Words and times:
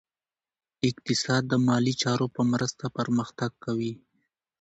اقتصاد 0.89 1.43
د 1.51 1.53
مالي 1.67 1.93
چارو 2.01 2.27
په 2.35 2.41
مرسته 2.51 2.85
پرمختګ 2.97 3.51
کوي. 3.63 3.93